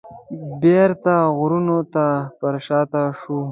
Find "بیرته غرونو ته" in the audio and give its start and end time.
0.61-2.05